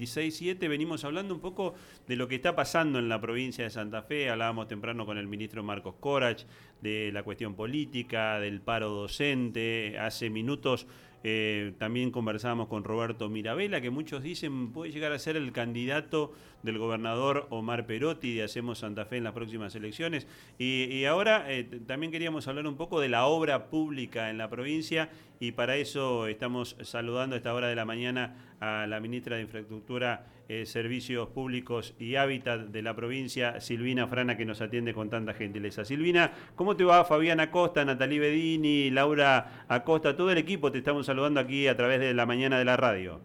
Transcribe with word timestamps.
16.7 0.00 0.66
venimos 0.68 1.04
hablando 1.04 1.34
un 1.34 1.40
poco 1.40 1.74
de 2.08 2.16
lo 2.16 2.26
que 2.26 2.36
está 2.36 2.56
pasando 2.56 2.98
en 2.98 3.08
la 3.10 3.20
provincia 3.20 3.64
de 3.64 3.70
Santa 3.70 4.02
Fe. 4.02 4.30
Hablábamos 4.30 4.66
temprano 4.66 5.04
con 5.04 5.18
el 5.18 5.26
ministro 5.26 5.62
Marcos 5.62 5.96
Corach 6.00 6.44
de 6.80 7.12
la 7.12 7.22
cuestión 7.22 7.54
política, 7.54 8.40
del 8.40 8.62
paro 8.62 8.88
docente. 8.88 9.98
Hace 9.98 10.30
minutos 10.30 10.86
eh, 11.22 11.74
también 11.78 12.10
conversábamos 12.10 12.68
con 12.68 12.82
Roberto 12.84 13.28
Mirabella, 13.28 13.80
que 13.80 13.90
muchos 13.90 14.22
dicen 14.22 14.72
puede 14.72 14.90
llegar 14.90 15.12
a 15.12 15.18
ser 15.18 15.36
el 15.36 15.52
candidato 15.52 16.32
del 16.62 16.78
gobernador 16.78 17.46
Omar 17.50 17.86
Perotti 17.86 18.34
de 18.34 18.44
Hacemos 18.44 18.78
Santa 18.78 19.04
Fe 19.04 19.18
en 19.18 19.24
las 19.24 19.34
próximas 19.34 19.74
elecciones. 19.74 20.26
Y, 20.58 21.04
ahora 21.04 21.44
eh, 21.52 21.64
también 21.86 22.10
queríamos 22.12 22.48
hablar 22.48 22.66
un 22.66 22.76
poco 22.76 23.00
de 23.00 23.08
la 23.08 23.26
obra 23.26 23.68
pública 23.68 24.30
en 24.30 24.38
la 24.38 24.48
provincia 24.48 25.10
y 25.40 25.52
para 25.52 25.76
eso 25.76 26.26
estamos 26.26 26.76
saludando 26.82 27.34
a 27.34 27.38
esta 27.38 27.52
hora 27.54 27.68
de 27.68 27.74
la 27.74 27.84
mañana 27.84 28.54
a 28.60 28.86
la 28.86 29.00
ministra 29.00 29.36
de 29.36 29.42
Infraestructura, 29.42 30.26
eh, 30.50 30.66
Servicios 30.66 31.28
Públicos 31.28 31.94
y 31.96 32.16
Hábitat 32.16 32.62
de 32.62 32.82
la 32.82 32.96
provincia, 32.96 33.60
Silvina 33.60 34.08
Frana, 34.08 34.36
que 34.36 34.44
nos 34.44 34.60
atiende 34.60 34.92
con 34.92 35.08
tanta 35.08 35.32
gentileza. 35.32 35.84
Silvina, 35.84 36.32
¿cómo 36.56 36.74
te 36.74 36.82
va 36.82 37.04
Fabián 37.04 37.38
Acosta, 37.38 37.84
Natalí 37.84 38.18
Bedini, 38.18 38.90
Laura 38.90 39.64
Acosta, 39.68 40.16
todo 40.16 40.32
el 40.32 40.38
equipo? 40.38 40.72
Te 40.72 40.78
estamos 40.78 41.06
saludando 41.06 41.38
aquí 41.38 41.68
a 41.68 41.76
través 41.76 42.00
de 42.00 42.14
la 42.14 42.26
mañana 42.26 42.58
de 42.58 42.64
la 42.64 42.76
radio. 42.76 43.20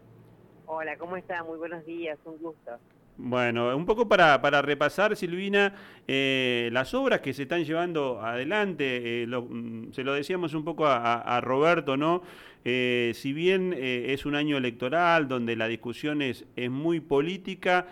Hola, 0.67 0.97
¿cómo 0.97 1.17
está? 1.17 1.43
Muy 1.43 1.57
buenos 1.57 1.83
días, 1.87 2.19
un 2.25 2.37
gusto. 2.37 2.73
Bueno, 3.17 3.75
un 3.75 3.85
poco 3.85 4.09
para, 4.09 4.41
para 4.41 4.61
repasar, 4.61 5.15
Silvina, 5.15 5.73
eh, 6.05 6.69
las 6.73 6.93
obras 6.93 7.21
que 7.21 7.33
se 7.33 7.43
están 7.43 7.63
llevando 7.63 8.21
adelante, 8.21 9.23
eh, 9.23 9.27
mm, 9.27 9.93
se 9.93 10.03
lo 10.03 10.13
decíamos 10.13 10.53
un 10.53 10.65
poco 10.65 10.85
a, 10.85 11.39
Roberto, 11.41 11.95
¿no? 11.95 12.23
Eh, 12.65 13.11
si 13.15 13.31
bien 13.31 13.73
es 13.77 14.25
un 14.25 14.35
año 14.35 14.57
electoral 14.57 15.27
donde 15.27 15.55
la 15.55 15.67
discusión 15.67 16.21
es, 16.21 16.45
es 16.55 16.69
muy 16.69 16.99
política, 16.99 17.87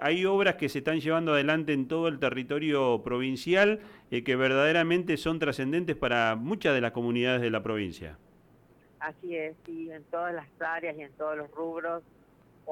hay 0.00 0.24
obras 0.24 0.54
que 0.54 0.68
se 0.68 0.78
están 0.78 1.00
llevando 1.00 1.32
adelante 1.34 1.72
en 1.72 1.88
todo 1.88 2.08
el 2.08 2.18
territorio 2.18 3.02
provincial 3.02 3.80
que 4.10 4.36
verdaderamente 4.36 5.16
son 5.16 5.38
trascendentes 5.38 5.96
para 5.96 6.36
muchas 6.36 6.74
de 6.74 6.80
las 6.80 6.92
comunidades 6.92 7.42
de 7.42 7.50
la 7.50 7.62
provincia. 7.62 8.16
Así 9.00 9.34
es, 9.34 9.56
sí, 9.66 9.90
en 9.90 10.04
todas 10.04 10.32
las 10.32 10.46
áreas 10.60 10.96
y 10.96 11.02
en 11.02 11.12
todos 11.14 11.36
los 11.36 11.50
rubros 11.50 12.04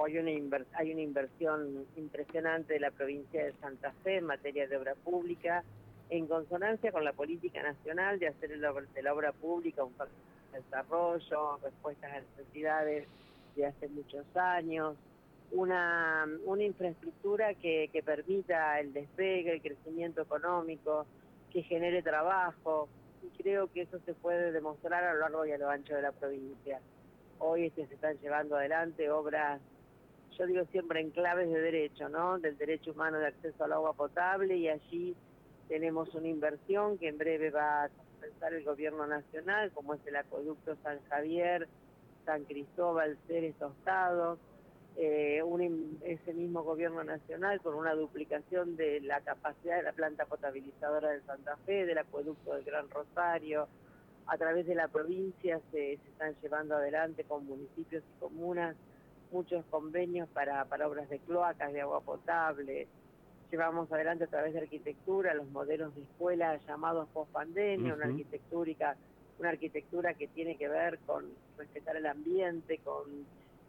hay 0.05 0.19
una, 0.19 0.64
hay 0.74 0.92
una 0.92 1.02
inversión 1.02 1.86
impresionante 1.96 2.74
de 2.74 2.80
la 2.80 2.91
provincia 2.91 3.44
de 3.44 3.52
Santa 3.60 3.92
Fe 4.02 4.16
en 4.16 4.24
materia 4.24 4.66
de 4.66 4.77
obra 4.77 4.94
pública, 4.94 5.64
en 6.08 6.27
consonancia 6.27 6.92
con 6.92 7.05
la 7.05 7.12
política 7.12 7.62
nacional 7.62 8.19
de 8.19 8.28
hacer 8.28 8.50
de 8.50 9.02
la 9.02 9.12
obra 9.12 9.32
pública 9.32 9.84
un 9.84 9.94
desarrollo, 10.52 11.58
respuestas 11.62 12.12
a 12.12 12.20
necesidades 12.20 13.06
de 13.56 13.66
hace 13.66 13.88
muchos 13.88 14.24
años, 14.36 14.97
una, 15.52 16.27
una 16.44 16.64
infraestructura 16.64 17.54
que, 17.54 17.88
que 17.92 18.02
permita 18.02 18.78
el 18.80 18.92
despegue, 18.92 19.54
el 19.54 19.62
crecimiento 19.62 20.22
económico, 20.22 21.06
que 21.52 21.62
genere 21.62 22.02
trabajo, 22.02 22.88
y 23.22 23.42
creo 23.42 23.70
que 23.72 23.82
eso 23.82 23.98
se 24.06 24.14
puede 24.14 24.52
demostrar 24.52 25.04
a 25.04 25.12
lo 25.14 25.20
largo 25.20 25.47
y 25.47 25.52
a 25.52 25.58
lo 25.58 25.69
ancho 25.69 25.94
de 25.94 26.02
la 26.02 26.12
provincia. 26.12 26.80
Hoy 27.38 27.66
este, 27.66 27.86
se 27.86 27.94
están 27.94 28.19
llevando 28.19 28.56
adelante 28.56 29.10
obras 29.10 29.60
yo 30.41 30.46
digo 30.46 30.64
siempre 30.72 31.00
en 31.00 31.10
claves 31.10 31.52
de 31.52 31.60
derecho, 31.60 32.08
¿no? 32.08 32.38
Del 32.38 32.56
derecho 32.56 32.92
humano 32.92 33.19
de 33.19 33.27
acceso 33.27 33.62
al 33.62 33.74
agua 33.74 33.92
potable 33.92 34.56
y 34.56 34.69
allí 34.69 35.14
tenemos 35.69 36.14
una 36.14 36.28
inversión 36.28 36.97
que 36.97 37.08
en 37.08 37.19
breve 37.19 37.50
va 37.50 37.84
a 37.84 37.88
compensar 37.91 38.55
el 38.55 38.64
gobierno 38.64 39.06
nacional, 39.06 39.70
como 39.72 39.92
es 39.92 40.00
el 40.06 40.16
acueducto 40.16 40.78
San 40.82 40.98
Javier, 41.10 41.69
San 42.24 42.44
Cristóbal, 42.44 43.19
Ceres 43.27 43.55
Tostado, 43.56 44.38
eh, 44.97 45.42
ese 46.05 46.32
mismo 46.32 46.62
gobierno 46.62 47.04
nacional 47.04 47.60
con 47.60 47.75
una 47.75 47.94
duplicación 47.94 48.77
de 48.77 49.02
la 49.02 49.20
capacidad 49.20 49.77
de 49.77 49.82
la 49.82 49.92
planta 49.92 50.25
potabilizadora 50.25 51.10
de 51.10 51.20
Santa 51.20 51.58
Fe, 51.66 51.84
del 51.84 51.98
acueducto 51.98 52.54
del 52.54 52.64
Gran 52.64 52.88
Rosario, 52.88 53.69
a 54.26 54.38
través 54.38 54.66
de 54.66 54.75
la 54.75 54.88
provincia 54.88 55.60
se 55.70 55.94
están 55.94 56.34
llevando 56.42 56.76
adelante 56.76 57.25
con 57.25 57.44
municipios 57.44 58.03
y 58.03 58.20
comunas 58.20 58.75
muchos 59.32 59.64
convenios 59.66 60.28
para, 60.30 60.64
para 60.66 60.88
obras 60.88 61.08
de 61.08 61.18
cloacas, 61.20 61.72
de 61.72 61.80
agua 61.80 62.00
potable. 62.00 62.88
Llevamos 63.50 63.91
adelante 63.92 64.24
a 64.24 64.28
través 64.28 64.54
de 64.54 64.60
arquitectura 64.60 65.34
los 65.34 65.48
modelos 65.50 65.94
de 65.94 66.02
escuela 66.02 66.58
llamados 66.66 67.08
post 67.12 67.32
pandemia, 67.32 67.94
una 67.94 68.06
arquitectura 68.06 68.96
una 69.41 69.48
arquitectura 69.48 70.14
que 70.14 70.28
tiene 70.28 70.56
que 70.56 70.68
ver 70.68 70.98
con 71.06 71.24
respetar 71.56 71.96
el 71.96 72.06
ambiente, 72.06 72.78
con 72.78 73.04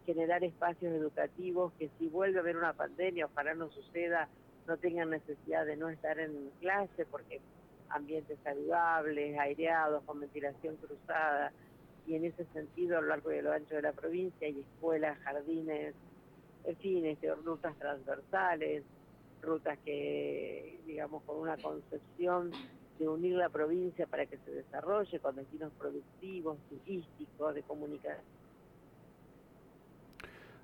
generar 0.05 0.43
espacios 0.43 0.93
educativos 0.93 1.71
que 1.79 1.89
si 1.97 2.07
vuelve 2.09 2.37
a 2.37 2.41
haber 2.41 2.57
una 2.57 2.73
pandemia, 2.73 3.25
ojalá 3.25 3.53
no 3.53 3.69
suceda, 3.69 4.27
no 4.67 4.77
tengan 4.77 5.09
necesidad 5.09 5.65
de 5.65 5.77
no 5.77 5.89
estar 5.89 6.19
en 6.19 6.51
clase 6.59 7.05
porque 7.05 7.39
ambientes 7.89 8.37
saludables, 8.43 9.37
aireados, 9.39 10.03
con 10.03 10.19
ventilación 10.19 10.75
cruzada, 10.75 11.51
y 12.07 12.15
en 12.15 12.25
ese 12.25 12.45
sentido 12.53 12.97
a 12.97 13.01
lo 13.01 13.07
largo 13.07 13.31
y 13.31 13.37
a 13.37 13.41
lo 13.41 13.51
ancho 13.51 13.75
de 13.75 13.81
la 13.81 13.93
provincia 13.93 14.47
hay 14.47 14.59
escuelas, 14.59 15.17
jardines, 15.19 15.93
en 16.65 16.77
fin, 16.77 17.05
este, 17.05 17.33
rutas 17.35 17.77
transversales, 17.77 18.83
rutas 19.41 19.77
que, 19.85 20.79
digamos, 20.85 21.23
con 21.23 21.37
una 21.37 21.57
concepción 21.57 22.51
de 22.99 23.07
unir 23.07 23.35
la 23.35 23.49
provincia 23.49 24.05
para 24.05 24.25
que 24.25 24.37
se 24.37 24.51
desarrolle 24.51 25.19
con 25.19 25.35
destinos 25.35 25.71
productivos, 25.79 26.57
turísticos, 26.69 27.55
de 27.55 27.63
comunicación 27.63 28.41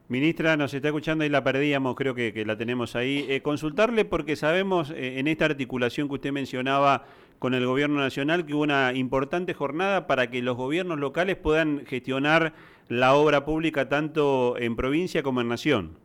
Ministra, 0.09 0.55
nos 0.55 0.73
está 0.73 0.87
escuchando 0.87 1.25
y 1.25 1.29
la 1.29 1.43
perdíamos, 1.43 1.93
creo 1.97 2.15
que, 2.15 2.31
la 2.45 2.55
tenemos 2.55 2.95
ahí. 2.95 3.25
Eh, 3.27 3.41
consultarle 3.41 4.05
porque 4.05 4.37
sabemos 4.37 4.89
eh, 4.91 5.19
en 5.19 5.27
esta 5.27 5.43
articulación 5.43 6.07
que 6.07 6.13
usted 6.13 6.31
mencionaba 6.31 7.03
con 7.39 7.53
el 7.53 7.65
Gobierno 7.65 7.99
Nacional 7.99 8.45
que 8.45 8.53
hubo 8.53 8.63
una 8.63 8.93
importante 8.93 9.53
jornada 9.53 10.07
para 10.07 10.29
que 10.29 10.41
los 10.41 10.57
gobiernos 10.57 10.99
locales 10.99 11.35
puedan 11.35 11.85
gestionar 11.85 12.53
la 12.87 13.13
obra 13.13 13.45
pública 13.45 13.89
tanto 13.89 14.57
en 14.57 14.75
provincia 14.75 15.23
como 15.23 15.41
en 15.41 15.49
nación. 15.49 15.99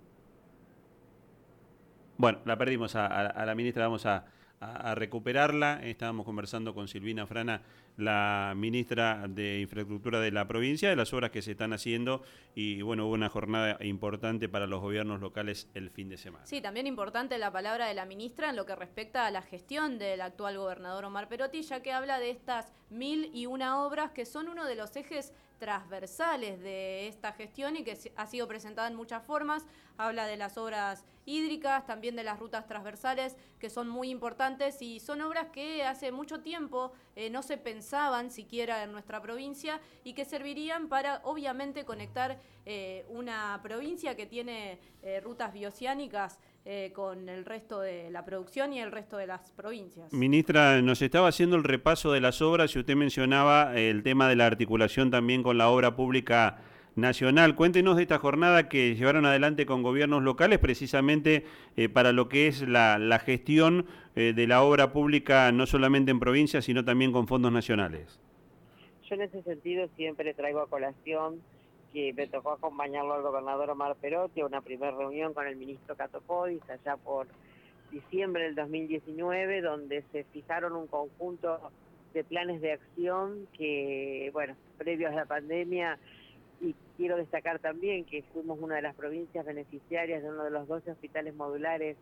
Bueno, 2.18 2.38
la 2.44 2.58
perdimos 2.58 2.94
a 2.94 3.44
la 3.44 3.54
ministra, 3.54 3.84
vamos 3.84 4.06
a, 4.06 4.26
a, 4.62 4.94
recuperarla. 4.94 5.80
Estábamos 5.82 6.24
conversando 6.24 6.74
con 6.74 6.88
Silvina 6.88 7.26
Frana, 7.26 7.62
la 7.96 8.54
ministra 8.56 9.26
de 9.28 9.60
Infraestructura 9.60 10.20
de 10.20 10.30
la 10.30 10.46
provincia, 10.46 10.88
de 10.88 10.96
las 10.96 11.12
obras 11.12 11.30
que 11.30 11.42
se 11.42 11.52
están 11.52 11.72
haciendo 11.72 12.22
y 12.54 12.82
bueno, 12.82 13.06
hubo 13.06 13.14
una 13.14 13.28
jornada 13.28 13.76
importante 13.84 14.48
para 14.48 14.66
los 14.66 14.80
gobiernos 14.80 15.20
locales 15.20 15.68
el 15.74 15.90
fin 15.90 16.08
de 16.08 16.16
semana. 16.16 16.46
Sí, 16.46 16.60
también 16.60 16.86
importante 16.86 17.36
la 17.38 17.50
palabra 17.50 17.86
de 17.86 17.94
la 17.94 18.06
ministra 18.06 18.50
en 18.50 18.56
lo 18.56 18.64
que 18.64 18.76
respecta 18.76 19.26
a 19.26 19.30
la 19.30 19.42
gestión 19.42 19.98
del 19.98 20.20
actual 20.20 20.56
gobernador 20.56 21.04
Omar 21.04 21.28
Perotti, 21.28 21.62
ya 21.62 21.82
que 21.82 21.92
habla 21.92 22.18
de 22.18 22.30
estas 22.30 22.72
mil 22.90 23.30
y 23.34 23.46
una 23.46 23.82
obras 23.82 24.12
que 24.12 24.24
son 24.24 24.48
uno 24.48 24.66
de 24.66 24.76
los 24.76 24.94
ejes 24.96 25.32
transversales 25.62 26.60
de 26.60 27.06
esta 27.06 27.32
gestión 27.34 27.76
y 27.76 27.84
que 27.84 27.96
ha 28.16 28.26
sido 28.26 28.48
presentada 28.48 28.88
en 28.88 28.96
muchas 28.96 29.22
formas. 29.24 29.64
Habla 29.96 30.26
de 30.26 30.36
las 30.36 30.58
obras 30.58 31.04
hídricas, 31.24 31.86
también 31.86 32.16
de 32.16 32.24
las 32.24 32.40
rutas 32.40 32.66
transversales, 32.66 33.36
que 33.60 33.70
son 33.70 33.88
muy 33.88 34.10
importantes 34.10 34.82
y 34.82 34.98
son 34.98 35.20
obras 35.20 35.50
que 35.52 35.84
hace 35.84 36.10
mucho 36.10 36.40
tiempo 36.40 36.90
eh, 37.14 37.30
no 37.30 37.42
se 37.42 37.58
pensaban 37.58 38.30
siquiera 38.30 38.82
en 38.84 38.92
nuestra 38.92 39.20
provincia 39.20 39.80
y 40.04 40.14
que 40.14 40.24
servirían 40.24 40.88
para, 40.88 41.20
obviamente, 41.24 41.84
conectar 41.84 42.40
eh, 42.64 43.04
una 43.08 43.60
provincia 43.62 44.16
que 44.16 44.26
tiene 44.26 44.78
eh, 45.02 45.20
rutas 45.20 45.52
bioceánicas 45.52 46.38
con 46.94 47.28
el 47.28 47.44
resto 47.44 47.80
de 47.80 48.08
la 48.12 48.24
producción 48.24 48.72
y 48.72 48.78
el 48.78 48.92
resto 48.92 49.16
de 49.16 49.26
las 49.26 49.50
provincias. 49.50 50.12
Ministra, 50.12 50.80
nos 50.80 51.02
estaba 51.02 51.26
haciendo 51.26 51.56
el 51.56 51.64
repaso 51.64 52.12
de 52.12 52.20
las 52.20 52.40
obras 52.40 52.76
y 52.76 52.78
usted 52.78 52.94
mencionaba 52.94 53.76
el 53.76 54.04
tema 54.04 54.28
de 54.28 54.36
la 54.36 54.46
articulación 54.46 55.10
también 55.10 55.42
con 55.42 55.58
la 55.58 55.68
obra 55.70 55.96
pública 55.96 56.62
nacional. 56.96 57.54
Cuéntenos 57.54 57.96
de 57.96 58.02
esta 58.02 58.18
jornada 58.18 58.68
que 58.68 58.94
llevaron 58.94 59.26
adelante 59.26 59.66
con 59.66 59.82
gobiernos 59.82 60.22
locales 60.22 60.58
precisamente 60.58 61.44
para 61.92 62.12
lo 62.12 62.28
que 62.28 62.48
es 62.48 62.66
la, 62.66 63.18
gestión 63.24 63.86
de 64.14 64.46
la 64.46 64.62
obra 64.62 64.92
pública 64.92 65.50
no 65.52 65.66
solamente 65.66 66.10
en 66.10 66.20
provincias, 66.20 66.64
sino 66.64 66.84
también 66.84 67.12
con 67.12 67.26
fondos 67.26 67.52
nacionales. 67.52 68.20
Yo 69.08 69.14
en 69.14 69.22
ese 69.22 69.42
sentido 69.42 69.88
siempre 69.96 70.34
traigo 70.34 70.60
a 70.60 70.68
colación 70.68 71.40
que 71.92 72.12
me 72.14 72.26
tocó 72.26 72.52
acompañarlo 72.52 73.14
al 73.14 73.22
gobernador 73.22 73.70
Omar 73.70 73.96
Perotti 73.96 74.40
a 74.40 74.46
una 74.46 74.62
primera 74.62 74.96
reunión 74.96 75.34
con 75.34 75.46
el 75.46 75.56
ministro 75.56 75.94
Catopodis 75.94 76.62
allá 76.70 76.96
por 76.96 77.26
diciembre 77.90 78.44
del 78.44 78.54
2019, 78.54 79.60
donde 79.60 80.02
se 80.10 80.24
fijaron 80.24 80.74
un 80.74 80.86
conjunto 80.86 81.70
de 82.14 82.24
planes 82.24 82.60
de 82.60 82.72
acción 82.72 83.46
que, 83.56 84.30
bueno, 84.32 84.56
previos 84.78 85.12
a 85.12 85.16
la 85.16 85.26
pandemia, 85.26 85.98
quiero 87.02 87.16
destacar 87.16 87.58
también 87.58 88.04
que 88.04 88.22
fuimos 88.32 88.60
una 88.60 88.76
de 88.76 88.82
las 88.82 88.94
provincias 88.94 89.44
beneficiarias 89.44 90.22
de 90.22 90.28
uno 90.28 90.44
de 90.44 90.52
los 90.52 90.68
12 90.68 90.92
hospitales 90.92 91.34
modulares 91.34 91.96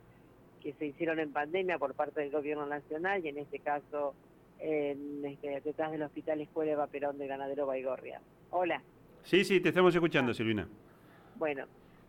que 0.63 0.75
se 0.75 0.85
hicieron 0.85 1.19
en 1.19 1.33
pandemia 1.33 1.79
por 1.79 1.95
parte 1.95 2.21
del 2.21 2.31
gobierno 2.31 2.67
nacional 2.67 3.25
y 3.25 3.29
en 3.29 3.39
este 3.39 3.61
caso 3.61 4.15
en 4.59 5.25
este, 5.25 5.63
detrás 5.63 5.91
del 5.91 6.03
hospital 6.03 6.43
Escuela 6.43 6.73
Eva 6.73 6.87
Perón 6.87 7.17
de 7.17 7.27
Ganadero 7.27 7.65
Baigorria. 7.65 8.21
Hola. 8.51 8.83
Sí, 9.23 9.43
sí, 9.43 9.59
te 9.61 9.71
estamos 9.71 9.95
escuchando, 9.95 10.35
Silvina. 10.35 10.69
Bueno, 11.37 11.65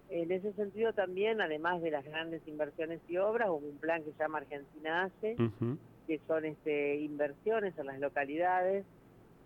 En 0.10 0.30
ese 0.30 0.52
sentido 0.52 0.92
también, 0.92 1.40
además 1.40 1.82
de 1.82 1.92
las 1.92 2.04
grandes 2.04 2.46
inversiones 2.46 3.00
y 3.08 3.16
obras, 3.16 3.48
hubo 3.48 3.66
un 3.70 3.78
plan 3.78 4.04
que 4.04 4.12
se 4.12 4.20
llama 4.20 4.40
Argentina 4.40 5.04
Hace, 5.04 5.38
que 6.08 6.20
son 6.28 6.44
este, 6.44 6.98
inversiones 6.98 7.74
en 7.78 7.86
las 7.86 8.02
localidades, 8.02 8.84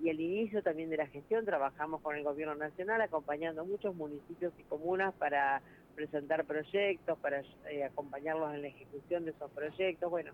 y 0.02 0.10
el 0.10 0.20
inicio 0.20 0.62
también 0.62 0.90
de 0.90 0.98
la 0.98 1.08
gestión, 1.08 1.46
trabajamos 1.46 2.02
con 2.02 2.16
el 2.16 2.24
gobierno 2.24 2.56
nacional 2.56 3.02
acompañando 3.02 3.66
muchos 3.66 3.96
municipios 3.96 4.54
y 4.58 4.64
comunas 4.64 5.14
para 5.16 5.62
presentar 5.96 6.46
proyectos, 6.46 7.18
para 7.20 7.42
eh, 7.70 7.84
acompañarlos 7.84 8.54
en 8.54 8.62
la 8.64 8.68
ejecución 8.68 9.26
de 9.26 9.32
esos 9.32 9.50
proyectos. 9.52 10.10
Bueno, 10.12 10.34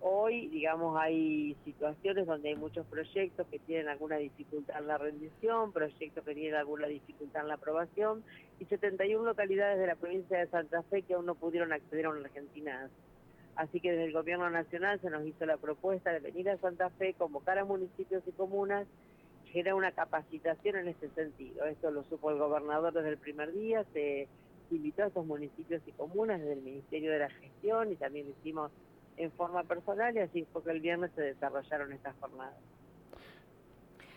hoy, 0.00 0.48
digamos, 0.48 0.96
hay 0.98 1.56
situaciones 1.64 2.26
donde 2.26 2.50
hay 2.50 2.56
muchos 2.56 2.86
proyectos 2.86 3.46
que 3.48 3.58
tienen 3.58 3.88
alguna 3.88 4.16
dificultad 4.16 4.78
en 4.78 4.86
la 4.86 4.98
rendición, 4.98 5.72
proyectos 5.72 6.24
que 6.24 6.34
tienen 6.34 6.54
alguna 6.54 6.86
dificultad 6.86 7.42
en 7.42 7.48
la 7.48 7.54
aprobación, 7.54 8.22
y 8.60 8.66
71 8.66 9.24
localidades 9.24 9.78
de 9.78 9.86
la 9.86 9.96
provincia 9.96 10.38
de 10.38 10.46
Santa 10.46 10.82
Fe 10.84 11.02
que 11.02 11.14
aún 11.14 11.26
no 11.26 11.34
pudieron 11.34 11.72
acceder 11.72 12.06
a 12.06 12.10
una 12.10 12.20
Argentina. 12.20 12.88
Así 13.56 13.80
que 13.80 13.92
desde 13.92 14.06
el 14.06 14.12
gobierno 14.12 14.50
nacional 14.50 15.00
se 15.00 15.10
nos 15.10 15.24
hizo 15.24 15.46
la 15.46 15.56
propuesta 15.56 16.12
de 16.12 16.18
venir 16.18 16.50
a 16.50 16.58
Santa 16.58 16.90
Fe, 16.90 17.14
convocar 17.14 17.58
a 17.58 17.64
municipios 17.64 18.22
y 18.26 18.32
comunas, 18.32 18.86
generar 19.46 19.74
una 19.74 19.92
capacitación 19.92 20.76
en 20.76 20.88
este 20.88 21.08
sentido. 21.10 21.64
Esto 21.66 21.90
lo 21.90 22.02
supo 22.04 22.30
el 22.30 22.38
gobernador 22.38 22.92
desde 22.92 23.10
el 23.10 23.18
primer 23.18 23.52
día, 23.52 23.84
se 23.92 24.28
invitó 24.70 25.04
a 25.04 25.06
estos 25.06 25.24
municipios 25.24 25.82
y 25.86 25.92
comunas 25.92 26.40
desde 26.40 26.54
el 26.54 26.62
Ministerio 26.62 27.12
de 27.12 27.20
la 27.20 27.30
Gestión 27.30 27.92
y 27.92 27.96
también 27.96 28.26
lo 28.26 28.32
hicimos 28.32 28.72
en 29.16 29.30
forma 29.32 29.62
personal 29.62 30.16
y 30.16 30.20
así 30.20 30.44
fue 30.52 30.64
que 30.64 30.70
el 30.72 30.80
viernes 30.80 31.12
se 31.14 31.22
desarrollaron 31.22 31.92
estas 31.92 32.16
jornadas. 32.16 32.58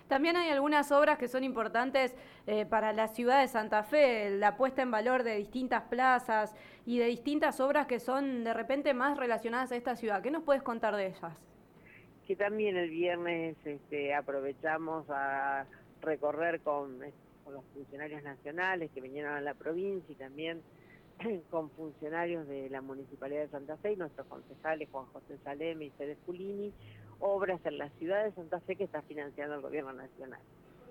También 0.07 0.37
hay 0.37 0.49
algunas 0.49 0.91
obras 0.91 1.17
que 1.17 1.27
son 1.27 1.43
importantes 1.43 2.15
eh, 2.45 2.65
para 2.65 2.93
la 2.93 3.09
ciudad 3.09 3.41
de 3.41 3.47
Santa 3.47 3.83
Fe, 3.83 4.29
la 4.29 4.55
puesta 4.55 4.81
en 4.81 4.89
valor 4.89 5.23
de 5.23 5.35
distintas 5.35 5.83
plazas 5.83 6.55
y 6.85 6.97
de 6.97 7.05
distintas 7.07 7.59
obras 7.59 7.87
que 7.87 7.99
son 7.99 8.45
de 8.45 8.53
repente 8.53 8.93
más 8.93 9.17
relacionadas 9.17 9.71
a 9.71 9.75
esta 9.75 9.95
ciudad. 9.95 10.21
¿Qué 10.21 10.31
nos 10.31 10.43
puedes 10.43 10.63
contar 10.63 10.95
de 10.95 11.07
ellas? 11.07 11.33
Que 12.25 12.35
también 12.35 12.77
el 12.77 12.89
viernes 12.89 13.57
este, 13.65 14.15
aprovechamos 14.15 15.09
a 15.09 15.65
recorrer 16.01 16.61
con, 16.61 16.99
con 17.43 17.53
los 17.53 17.65
funcionarios 17.73 18.23
nacionales 18.23 18.89
que 18.91 19.01
vinieron 19.01 19.33
a 19.33 19.41
la 19.41 19.55
provincia 19.55 20.11
y 20.11 20.15
también 20.15 20.61
con 21.49 21.69
funcionarios 21.71 22.47
de 22.47 22.69
la 22.69 22.81
Municipalidad 22.81 23.41
de 23.41 23.49
Santa 23.49 23.77
Fe 23.77 23.93
y 23.93 23.95
nuestros 23.97 24.27
concejales 24.27 24.87
Juan 24.91 25.05
José 25.07 25.37
Saleme 25.43 25.85
y 25.85 25.89
Cede 25.91 26.15
Pulini, 26.25 26.71
obras 27.19 27.59
en 27.65 27.77
la 27.77 27.89
ciudad 27.91 28.23
de 28.23 28.31
Santa 28.31 28.59
Fe 28.61 28.75
que 28.75 28.83
está 28.83 29.01
financiando 29.01 29.55
el 29.55 29.61
gobierno 29.61 29.93
nacional. 29.93 30.39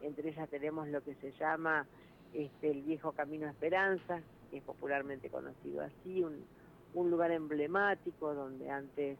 Entre 0.02 0.30
ellas 0.30 0.48
tenemos 0.48 0.88
lo 0.88 1.02
que 1.02 1.14
se 1.16 1.32
llama 1.32 1.86
este, 2.32 2.70
el 2.70 2.82
viejo 2.82 3.12
Camino 3.12 3.48
Esperanza, 3.48 4.20
que 4.50 4.58
es 4.58 4.62
popularmente 4.62 5.30
conocido 5.30 5.82
así, 5.82 6.22
un, 6.22 6.44
lugar 6.94 7.30
emblemático 7.30 8.32
donde 8.32 8.70
antes 8.70 9.18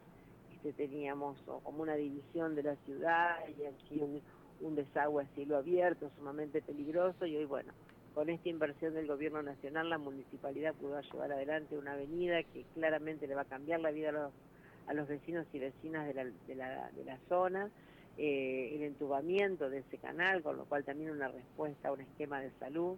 este, 0.55 0.73
teníamos 0.73 1.37
como 1.63 1.83
una 1.83 1.95
división 1.95 2.55
de 2.55 2.63
la 2.63 2.75
ciudad 2.77 3.37
y 3.49 3.65
aquí 3.65 3.99
un, 3.99 4.19
un 4.61 4.75
desagüe 4.75 5.23
a 5.23 5.27
cielo 5.35 5.57
abierto 5.57 6.09
sumamente 6.17 6.63
peligroso 6.63 7.27
y 7.27 7.37
hoy 7.37 7.45
bueno, 7.45 7.71
con 8.15 8.29
esta 8.29 8.49
inversión 8.49 8.95
del 8.95 9.05
gobierno 9.05 9.43
nacional 9.43 9.91
la 9.91 9.99
municipalidad 9.99 10.73
pudo 10.73 10.99
llevar 10.99 11.31
adelante 11.31 11.77
una 11.77 11.93
avenida 11.93 12.41
que 12.41 12.65
claramente 12.73 13.27
le 13.27 13.35
va 13.35 13.41
a 13.41 13.45
cambiar 13.45 13.79
la 13.79 13.91
vida 13.91 14.09
a 14.09 14.13
los, 14.13 14.31
vecinos 15.07 15.45
y 15.53 15.59
vecinas 15.59 16.07
de 16.07 16.55
la, 16.55 17.17
zona, 17.29 17.69
eh, 18.17 18.71
el 18.75 18.83
entubamiento 18.83 19.69
de 19.69 19.79
ese 19.79 19.97
canal, 19.97 20.41
con 20.41 20.57
lo 20.57 20.65
cual 20.65 20.83
también 20.83 21.11
una 21.11 21.27
respuesta 21.27 21.89
a 21.89 21.91
un 21.91 22.01
esquema 22.01 22.39
de 22.41 22.51
salud. 22.59 22.97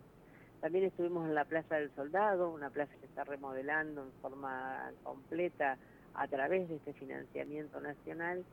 También 0.61 0.85
estuvimos 0.85 1.27
en 1.27 1.35
la 1.35 1.45
Plaza 1.45 1.75
del 1.75 1.89
Soldado, 1.95 2.49
una 2.49 2.69
plaza 2.69 2.93
que 2.99 3.05
está 3.05 3.23
remodelando 3.23 4.03
en 4.03 4.11
forma 4.21 4.91
completa 5.03 5.77
a 6.13 6.27
través 6.27 6.67
de 6.67 6.75
este 6.75 6.93
financiamiento 6.93 7.79
nacional 7.79 8.43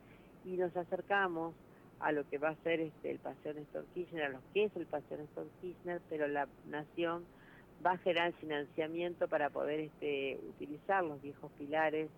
y 0.45 0.55
nos 0.57 0.75
acercamos 0.77 1.53
a 1.99 2.11
lo 2.11 2.27
que 2.29 2.37
va 2.37 2.49
a 2.49 2.55
ser 2.63 2.79
este, 2.79 3.11
el 3.11 3.19
Paseo 3.19 3.53
Néstor 3.53 3.85
Kirchner, 3.93 4.23
a 4.23 4.29
lo 4.29 4.39
que 4.53 4.65
es 4.65 4.75
el 4.75 4.85
Paseo 4.85 5.17
Néstor 5.17 5.47
Kirchner, 5.61 6.01
pero 6.09 6.27
la 6.27 6.47
Nación 6.69 7.25
va 7.85 7.91
a 7.91 7.97
generar 7.97 8.33
financiamiento 8.33 9.27
para 9.27 9.49
poder 9.49 9.79
este, 9.79 10.39
utilizar 10.49 11.03
los 11.03 11.21
viejos 11.21 11.51
pilares 11.57 12.09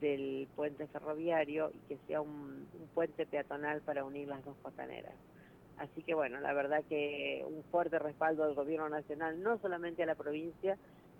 del 0.00 0.48
puente 0.56 0.86
ferroviario 0.88 1.70
y 1.74 1.78
que 1.88 1.98
sea 2.06 2.20
un, 2.20 2.66
puente 2.94 3.26
peatonal 3.26 3.80
para 3.82 4.04
unir 4.04 4.28
las 4.28 4.44
dos 4.44 4.56
costaneras. 4.62 5.12
Así 5.78 6.02
que 6.02 6.14
bueno, 6.14 6.40
la 6.40 6.52
verdad 6.52 6.82
que 6.88 7.44
un 7.46 7.62
fuerte 7.70 7.98
respaldo 7.98 8.44
del 8.44 8.54
gobierno 8.54 8.88
nacional, 8.88 9.42
no 9.42 9.58
solamente 9.58 10.02
a 10.02 10.06
la 10.06 10.14
provincia, 10.14 10.76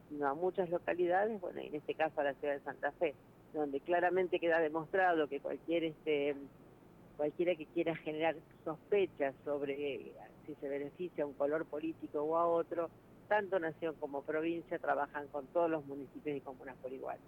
sino 0.09 0.29
a 0.29 0.35
muchas 0.35 0.69
localidades, 0.71 1.41
bueno, 1.41 1.61
en 1.61 1.75
este 1.75 1.95
caso 1.95 2.21
a 2.21 2.25
la 2.25 2.35
ciudad 2.35 2.55
de 2.55 2.61
Santa 2.61 2.93
Fe, 2.93 3.15
donde 3.55 3.81
claramente 3.81 4.41
queda 4.41 4.61
demostrado 4.61 5.29
que 5.29 5.41
cualquier 5.41 5.85
este 5.85 6.37
cualquiera 7.17 7.55
que 7.55 7.67
quiera 7.67 7.95
generar 7.97 8.35
sospechas 8.65 9.35
sobre 9.45 10.11
si 10.47 10.55
se 10.55 10.69
beneficia 10.69 11.25
a 11.25 11.27
un 11.27 11.35
color 11.35 11.67
político 11.67 12.23
o 12.23 12.37
a 12.37 12.47
otro, 12.47 12.89
tanto 13.29 13.59
nación 13.61 13.95
como 14.01 14.23
provincia 14.23 14.79
trabajan 14.79 15.29
con 15.29 15.47
todos 15.49 15.71
los 15.71 15.85
municipios 15.85 16.37
y 16.37 16.41
comunas 16.41 16.77
por 16.83 16.93
igual. 16.93 17.19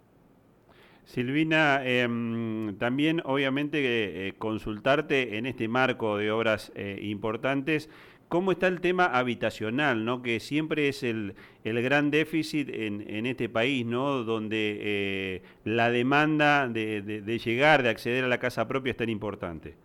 Silvina, 1.05 1.81
em, 1.83 2.77
también 2.77 3.21
obviamente 3.25 4.27
eh, 4.27 4.33
consultarte 4.37 5.37
en 5.37 5.45
este 5.45 5.67
marco 5.67 6.17
de 6.17 6.31
obras 6.31 6.71
eh, 6.75 6.99
importantes, 7.01 7.89
¿cómo 8.29 8.51
está 8.51 8.67
el 8.67 8.81
tema 8.81 9.05
habitacional, 9.05 10.05
¿no? 10.05 10.21
que 10.21 10.39
siempre 10.39 10.87
es 10.87 11.03
el, 11.03 11.35
gran 11.63 12.09
déficit 12.09 12.69
en, 12.69 13.25
este 13.25 13.49
país, 13.49 13.85
¿no? 13.85 14.23
donde 14.23 15.43
la 15.65 15.91
demanda 15.91 16.67
de 16.67 17.41
llegar, 17.43 17.83
de 17.83 17.89
acceder 17.89 18.23
a 18.23 18.27
la 18.27 18.39
casa 18.39 18.67
propia 18.67 18.91
es 18.91 18.97
tan 18.97 19.09
importante? 19.09 19.75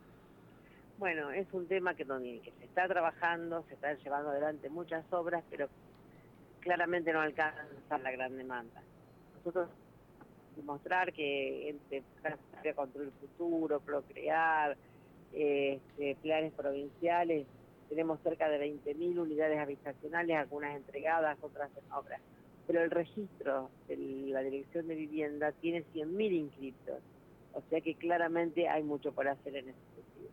Bueno, 0.98 1.30
es 1.30 1.46
un 1.52 1.66
tema 1.68 1.94
que, 1.94 2.04
donde, 2.04 2.40
se 2.58 2.64
está 2.64 2.88
trabajando, 2.88 3.64
se 3.68 3.74
están 3.74 3.96
llevando 3.98 4.30
adelante 4.30 4.68
muchas 4.68 5.04
obras, 5.12 5.44
pero 5.48 5.68
claramente 6.58 7.12
no 7.12 7.20
alcanza 7.20 7.98
la 8.02 8.10
gran 8.10 8.36
demanda. 8.36 8.82
Nosotros 9.36 9.68
demostrar 10.58 11.12
que 11.12 11.70
entre 11.70 12.02
contra 12.74 13.02
el 13.02 13.12
futuro, 13.12 13.80
procrear, 13.80 14.76
este, 15.32 16.16
planes 16.22 16.52
provinciales, 16.52 17.46
tenemos 17.88 18.20
cerca 18.22 18.48
de 18.48 18.60
20.000 18.60 19.18
unidades 19.18 19.58
habitacionales, 19.58 20.36
algunas 20.36 20.76
entregadas, 20.76 21.38
otras 21.40 21.70
en 21.76 21.92
obras. 21.92 22.20
Pero 22.66 22.82
el 22.82 22.90
registro 22.90 23.70
de 23.88 23.96
la 24.30 24.40
Dirección 24.40 24.88
de 24.88 24.94
Vivienda 24.94 25.52
tiene 25.52 25.84
100.000 25.94 26.32
inscriptos, 26.32 26.98
o 27.54 27.62
sea 27.70 27.80
que 27.80 27.94
claramente 27.94 28.68
hay 28.68 28.82
mucho 28.82 29.12
por 29.12 29.26
hacer 29.26 29.56
en 29.56 29.70
ese 29.70 29.78
sentido. 29.94 30.30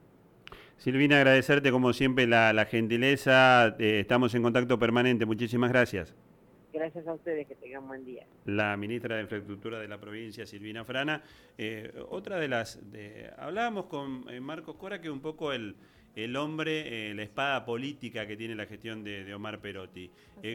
Silvina, 0.78 1.18
agradecerte 1.18 1.72
como 1.72 1.94
siempre 1.94 2.28
la, 2.28 2.66
gentileza. 2.66 3.76
Eh, 3.80 4.02
estamos 4.02 4.36
en 4.36 4.44
contacto 4.44 4.78
permanente. 4.78 5.26
Muchísimas 5.26 5.72
gracias. 5.72 6.14
Gracias 6.76 7.08
a 7.08 7.14
ustedes, 7.14 7.48
que 7.48 7.56
tengan 7.56 7.88
buen 7.88 8.04
día. 8.04 8.28
La 8.44 8.76
ministra 8.76 9.16
de 9.16 9.22
Infraestructura 9.22 9.80
de 9.80 9.88
la 9.88 9.98
provincia, 9.98 10.46
Silvina 10.46 10.84
Frana. 10.84 11.24
Eh, 11.58 11.90
otra 12.10 12.38
de 12.38 12.50
las... 12.50 12.92
De, 12.92 13.32
hablábamos 13.38 13.86
con 13.86 14.26
eh, 14.30 14.42
Marcos 14.42 14.76
Cora 14.76 15.00
que 15.00 15.10
un 15.10 15.22
poco 15.22 15.54
el, 15.54 15.78
el 16.18 16.36
hombre, 16.36 17.14
la 17.14 17.24
espada 17.24 17.64
política 17.64 18.28
que 18.28 18.36
tiene 18.36 18.56
la 18.56 18.66
gestión 18.66 19.06
de, 19.06 19.34
Omar 19.34 19.62
Perotti. 19.62 20.12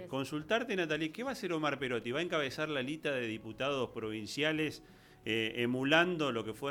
consultarte, 0.08 0.76
Natalie, 0.76 1.10
¿qué 1.10 1.22
va 1.22 1.30
a 1.30 1.32
hacer 1.32 1.54
Omar 1.54 1.78
Perotti? 1.78 2.10
¿Va 2.10 2.18
a 2.18 2.22
encabezar 2.22 2.68
la 2.68 2.82
lista 2.82 3.12
de 3.12 3.26
diputados 3.26 3.88
provinciales 3.88 4.82
emulando 5.24 6.32
lo 6.32 6.44
que 6.44 6.52
fue 6.52 6.68